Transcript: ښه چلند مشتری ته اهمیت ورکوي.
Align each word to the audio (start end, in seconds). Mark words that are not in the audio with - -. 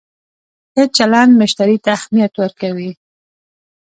ښه 0.73 0.83
چلند 0.97 1.31
مشتری 1.41 1.77
ته 1.83 1.89
اهمیت 1.97 2.33
ورکوي. 2.37 2.91